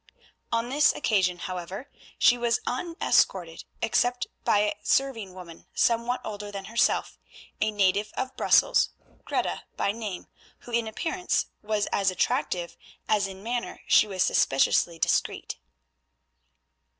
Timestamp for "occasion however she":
0.95-2.35